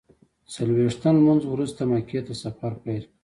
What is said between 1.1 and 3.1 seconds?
لمونځ وروسته مکې ته سفر پیل